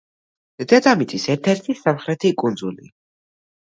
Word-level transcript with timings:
დედამიწის 0.71 1.29
ერთ-ერთი 1.35 1.79
სამხრეთი 1.85 2.37
კუნძული. 2.45 2.95